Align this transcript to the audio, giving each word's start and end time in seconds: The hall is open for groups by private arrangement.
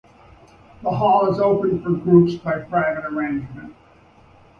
The 0.81 0.89
hall 0.89 1.29
is 1.31 1.39
open 1.39 1.83
for 1.83 1.91
groups 1.91 2.33
by 2.33 2.57
private 2.61 3.05
arrangement. 3.05 3.75